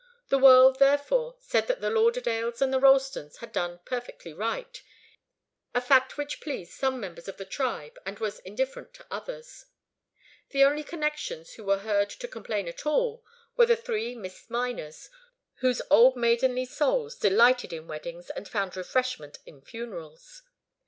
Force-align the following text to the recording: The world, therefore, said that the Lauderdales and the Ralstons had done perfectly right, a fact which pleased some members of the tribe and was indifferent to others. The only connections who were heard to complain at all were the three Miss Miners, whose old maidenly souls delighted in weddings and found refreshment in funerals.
The 0.29 0.39
world, 0.39 0.79
therefore, 0.79 1.35
said 1.41 1.67
that 1.67 1.79
the 1.79 1.91
Lauderdales 1.91 2.59
and 2.59 2.73
the 2.73 2.79
Ralstons 2.79 3.37
had 3.37 3.51
done 3.51 3.81
perfectly 3.85 4.33
right, 4.33 4.81
a 5.75 5.79
fact 5.79 6.17
which 6.17 6.41
pleased 6.41 6.71
some 6.73 6.99
members 6.99 7.27
of 7.27 7.37
the 7.37 7.45
tribe 7.45 7.99
and 8.03 8.17
was 8.17 8.39
indifferent 8.39 8.95
to 8.95 9.05
others. 9.11 9.65
The 10.49 10.63
only 10.63 10.83
connections 10.83 11.53
who 11.53 11.65
were 11.65 11.77
heard 11.77 12.09
to 12.09 12.27
complain 12.27 12.67
at 12.67 12.83
all 12.83 13.23
were 13.55 13.67
the 13.67 13.75
three 13.75 14.15
Miss 14.15 14.49
Miners, 14.49 15.07
whose 15.57 15.83
old 15.91 16.17
maidenly 16.17 16.65
souls 16.65 17.15
delighted 17.15 17.71
in 17.71 17.85
weddings 17.87 18.31
and 18.31 18.47
found 18.49 18.75
refreshment 18.75 19.37
in 19.45 19.61
funerals. 19.61 20.41